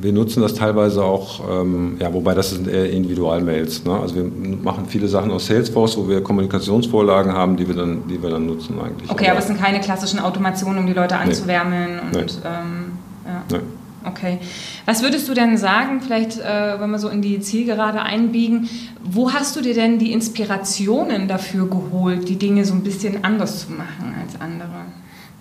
[0.00, 3.84] wir nutzen das teilweise auch, ähm, ja, wobei das sind eher Individualmails.
[3.84, 3.98] Ne?
[3.98, 8.22] Also wir machen viele Sachen aus Salesforce, wo wir Kommunikationsvorlagen haben, die wir dann, die
[8.22, 9.10] wir dann nutzen eigentlich.
[9.10, 12.18] Okay, aber, es sind keine klassischen Automationen, um die Leute anzuwärmen nee.
[12.18, 12.48] und nee.
[12.48, 12.92] Ähm,
[13.26, 13.42] ja.
[13.50, 13.60] Nee.
[14.02, 14.38] Okay.
[14.86, 18.68] Was würdest du denn sagen, vielleicht, äh, wenn wir so in die Zielgerade einbiegen,
[19.02, 23.66] wo hast du dir denn die Inspirationen dafür geholt, die Dinge so ein bisschen anders
[23.66, 24.86] zu machen als andere?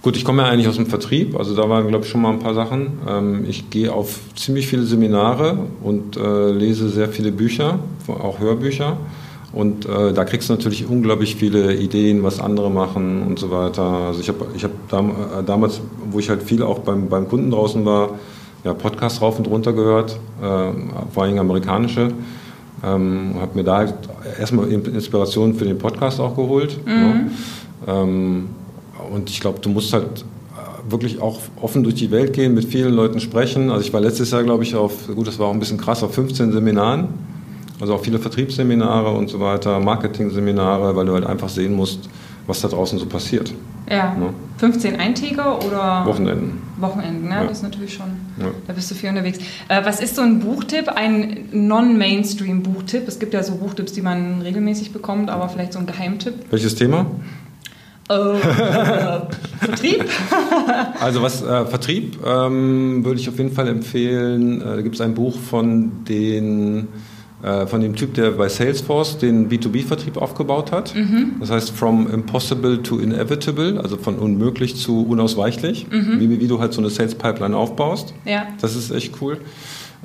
[0.01, 2.31] Gut, ich komme ja eigentlich aus dem Vertrieb, also da waren, glaube ich, schon mal
[2.31, 2.99] ein paar Sachen.
[3.07, 8.97] Ähm, ich gehe auf ziemlich viele Seminare und äh, lese sehr viele Bücher, auch Hörbücher.
[9.51, 13.83] Und äh, da kriegst du natürlich unglaublich viele Ideen, was andere machen und so weiter.
[13.83, 15.81] Also ich habe ich hab äh, damals,
[16.11, 18.11] wo ich halt viel auch beim, beim Kunden draußen war,
[18.63, 22.11] ja, Podcasts rauf und runter gehört, vor allem amerikanische.
[22.83, 23.93] Ähm, habe mir da halt
[24.37, 26.77] erstmal Inspiration für den Podcast auch geholt.
[26.85, 27.31] Mhm.
[27.87, 28.01] Ja.
[28.03, 28.49] Ähm,
[29.11, 32.65] und ich glaube, du musst halt äh, wirklich auch offen durch die Welt gehen, mit
[32.65, 33.69] vielen Leuten sprechen.
[33.69, 36.03] Also ich war letztes Jahr, glaube ich, auf, gut, das war auch ein bisschen krass,
[36.03, 37.09] auf 15 Seminaren.
[37.79, 42.09] Also auch viele Vertriebsseminare und so weiter, Marketing-Seminare, weil du halt einfach sehen musst,
[42.45, 43.53] was da draußen so passiert.
[43.89, 44.13] Ja.
[44.13, 44.33] Ne?
[44.57, 46.03] 15 Eintäger oder?
[46.05, 46.61] Wochenenden.
[46.77, 47.35] Wochenenden, ne?
[47.35, 47.43] Ja.
[47.43, 48.07] das ist natürlich schon,
[48.39, 48.47] ja.
[48.67, 49.39] da bist du viel unterwegs.
[49.67, 53.07] Äh, was ist so ein Buchtipp, ein Non-Mainstream-Buchtipp?
[53.07, 56.35] Es gibt ja so Buchtipps, die man regelmäßig bekommt, aber vielleicht so ein Geheimtipp.
[56.51, 57.05] Welches Thema?
[58.09, 60.05] Äh, Vertrieb?
[60.99, 64.61] also was äh, Vertrieb ähm, würde ich auf jeden Fall empfehlen.
[64.61, 66.87] Äh, da gibt es ein Buch von den
[67.41, 70.93] äh, von dem Typ, der bei Salesforce den B2B-Vertrieb aufgebaut hat.
[70.93, 71.35] Mhm.
[71.39, 76.19] Das heißt From Impossible to Inevitable, also von unmöglich zu unausweichlich, mhm.
[76.19, 78.13] wie, wie, du halt so eine Sales-Pipeline aufbaust.
[78.25, 78.47] Ja.
[78.59, 79.37] Das ist echt cool.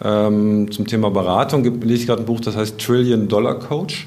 [0.02, 4.06] Ähm, zum Thema Beratung lese ich gerade ein Buch, das heißt Trillion Dollar Coach.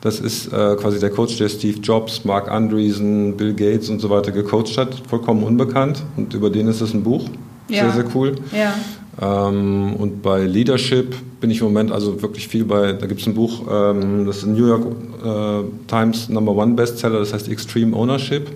[0.00, 4.10] Das ist äh, quasi der Coach, der Steve Jobs, Mark Andreessen, Bill Gates und so
[4.10, 5.02] weiter gecoacht hat.
[5.08, 6.02] Vollkommen unbekannt.
[6.16, 7.28] Und über den ist es ein Buch.
[7.68, 7.90] Ja.
[7.90, 8.34] Sehr, sehr cool.
[8.52, 8.74] Ja.
[9.20, 13.26] Ähm, und bei Leadership bin ich im Moment also wirklich viel bei, da gibt es
[13.26, 14.86] ein Buch, ähm, das ist ein New York
[15.24, 18.50] äh, Times Number One Bestseller, das heißt Extreme Ownership.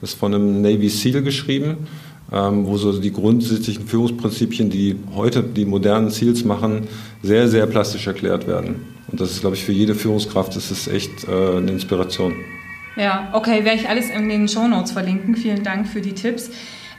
[0.00, 1.88] Das ist von einem Navy SEAL geschrieben,
[2.32, 6.88] ähm, wo so die grundsätzlichen Führungsprinzipien, die heute die modernen SEALs machen,
[7.22, 8.97] sehr, sehr plastisch erklärt werden.
[9.10, 12.34] Und das ist, glaube ich, für jede Führungskraft das ist echt äh, eine Inspiration.
[12.96, 15.36] Ja, okay, werde ich alles in den Show Notes verlinken.
[15.36, 16.50] Vielen Dank für die Tipps.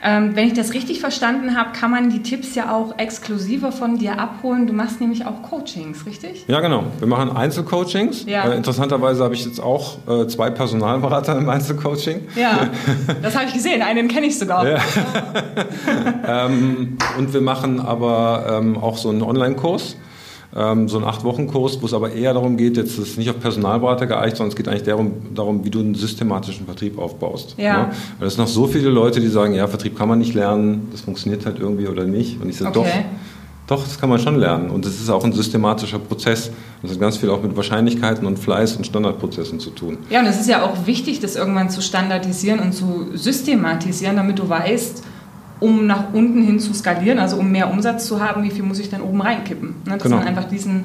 [0.02, 3.98] Ähm, wenn ich das richtig verstanden habe, kann man die Tipps ja auch exklusiver von
[3.98, 4.66] dir abholen.
[4.66, 6.46] Du machst nämlich auch Coachings, richtig?
[6.48, 6.84] Ja, genau.
[6.98, 8.24] Wir machen Einzelcoachings.
[8.24, 8.48] Ja.
[8.48, 12.28] Äh, interessanterweise habe ich jetzt auch äh, zwei Personalberater im Einzelcoaching.
[12.34, 12.70] Ja,
[13.22, 13.82] das habe ich gesehen.
[13.82, 14.66] Einen kenne ich sogar.
[14.66, 14.78] Ja.
[16.46, 19.96] ähm, und wir machen aber ähm, auch so einen Online-Kurs
[20.54, 23.38] ähm, so einen Acht-Wochen-Kurs, wo es aber eher darum geht, jetzt ist es nicht auf
[23.38, 27.54] Personalberater geeicht, sondern es geht eigentlich darum, darum wie du einen systematischen Vertrieb aufbaust.
[27.56, 27.86] Ja.
[27.86, 27.90] Ne?
[28.18, 31.02] Weil es noch so viele Leute, die sagen, ja, Vertrieb kann man nicht lernen, das
[31.02, 32.40] funktioniert halt irgendwie oder nicht.
[32.40, 33.04] Und ich sage, okay.
[33.68, 34.68] doch, doch, das kann man schon lernen.
[34.68, 36.50] Und es ist auch ein systematischer Prozess.
[36.82, 39.98] Das hat ganz viel auch mit Wahrscheinlichkeiten und Fleiß und Standardprozessen zu tun.
[40.10, 44.40] Ja, und es ist ja auch wichtig, das irgendwann zu standardisieren und zu systematisieren, damit
[44.40, 45.04] du weißt,
[45.60, 48.78] um nach unten hin zu skalieren, also um mehr Umsatz zu haben, wie viel muss
[48.78, 49.76] ich dann oben reinkippen?
[49.86, 49.94] Ne?
[49.94, 50.16] Dass genau.
[50.16, 50.84] man einfach diesen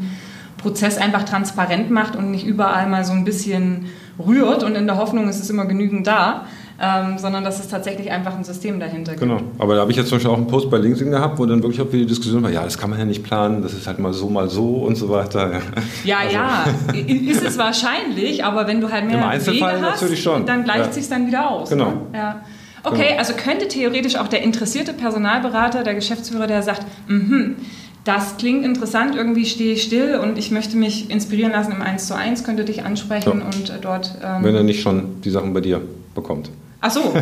[0.58, 3.86] Prozess einfach transparent macht und nicht überall mal so ein bisschen
[4.20, 6.46] rührt und in der Hoffnung, es ist immer genügend da.
[6.78, 9.22] Ähm, sondern dass es tatsächlich einfach ein System dahinter gibt.
[9.22, 11.46] Genau, aber da habe ich jetzt zum Beispiel auch einen Post bei LinkedIn gehabt, wo
[11.46, 13.72] dann wirklich auch wieder die Diskussion war, ja, das kann man ja nicht planen, das
[13.72, 15.62] ist halt mal so, mal so und so weiter.
[16.04, 17.00] Ja, ja, also.
[17.00, 17.32] ja.
[17.32, 20.46] ist es wahrscheinlich, aber wenn du halt mehr Im Einzelfall Wege hast, natürlich schon.
[20.46, 20.92] dann gleicht ja.
[20.92, 21.70] sich dann wieder aus.
[21.70, 21.92] Genau.
[21.92, 21.98] Ne?
[22.14, 22.42] Ja.
[22.86, 27.56] Okay, also könnte theoretisch auch der interessierte Personalberater, der Geschäftsführer, der sagt, mhm,
[28.04, 32.08] das klingt interessant, irgendwie stehe ich still und ich möchte mich inspirieren lassen im 1
[32.08, 33.46] zu 1, könnte dich ansprechen ja.
[33.46, 34.16] und äh, dort...
[34.24, 35.82] Ähm Wenn er nicht schon die Sachen bei dir
[36.14, 36.52] bekommt.
[36.82, 37.02] Ach so.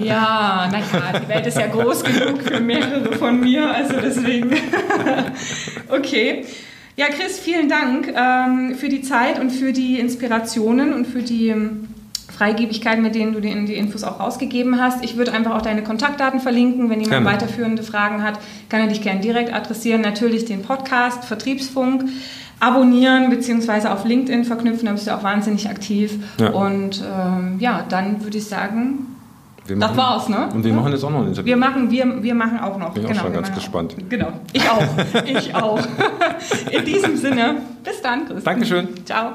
[0.00, 4.50] Ja, naja, die Welt ist ja groß genug für mehrere von mir, also deswegen.
[5.88, 6.44] okay.
[6.96, 11.48] Ja, Chris, vielen Dank ähm, für die Zeit und für die Inspirationen und für die
[11.48, 11.88] ähm,
[12.36, 15.04] Freigebigkeit, mit denen du die, die Infos auch rausgegeben hast.
[15.04, 16.90] Ich würde einfach auch deine Kontaktdaten verlinken.
[16.90, 17.26] Wenn jemand gerne.
[17.26, 20.00] weiterführende Fragen hat, kann er dich gerne direkt adressieren.
[20.00, 22.04] Natürlich den Podcast Vertriebsfunk
[22.60, 23.88] abonnieren bzw.
[23.88, 26.18] auf LinkedIn verknüpfen, da bist du auch wahnsinnig aktiv.
[26.38, 26.50] Ja.
[26.50, 29.06] Und ähm, ja, dann würde ich sagen,
[29.66, 30.48] wir das war's, ne?
[30.52, 30.76] Und wir ja?
[30.76, 31.46] machen jetzt auch noch ein Interview.
[31.46, 32.92] Wir machen, wir, wir machen auch noch.
[32.92, 33.96] Bin genau, auch schon ganz gespannt.
[33.98, 34.08] Auch.
[34.10, 34.82] Genau, ich auch.
[35.24, 35.80] ich auch.
[36.70, 38.44] In diesem Sinne, bis dann, Chris.
[38.44, 38.88] Dankeschön.
[39.06, 39.34] Ciao.